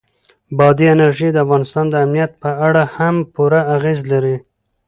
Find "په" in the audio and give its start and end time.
2.43-2.49